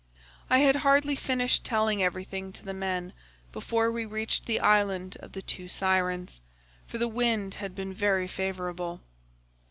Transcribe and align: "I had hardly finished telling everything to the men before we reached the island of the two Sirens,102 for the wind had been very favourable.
"I 0.49 0.57
had 0.57 0.77
hardly 0.77 1.15
finished 1.15 1.63
telling 1.63 2.01
everything 2.01 2.51
to 2.53 2.65
the 2.65 2.73
men 2.73 3.13
before 3.51 3.91
we 3.91 4.03
reached 4.03 4.47
the 4.47 4.59
island 4.59 5.15
of 5.19 5.33
the 5.33 5.43
two 5.43 5.67
Sirens,102 5.67 6.39
for 6.91 6.97
the 6.97 7.07
wind 7.07 7.53
had 7.61 7.75
been 7.75 7.93
very 7.93 8.27
favourable. 8.27 9.01